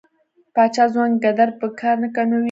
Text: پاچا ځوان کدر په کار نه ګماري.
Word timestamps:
پاچا 0.55 0.85
ځوان 0.93 1.11
کدر 1.23 1.49
په 1.59 1.67
کار 1.79 1.95
نه 2.03 2.07
ګماري. 2.15 2.39